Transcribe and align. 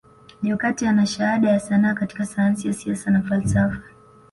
Jokate 0.41 0.87
ana 0.89 1.05
shahada 1.05 1.49
ya 1.49 1.59
sanaa 1.59 1.93
katika 1.93 2.25
sayansi 2.25 2.67
ya 2.67 2.73
Siasa 2.73 3.11
na 3.11 3.21
falsafa 3.21 3.81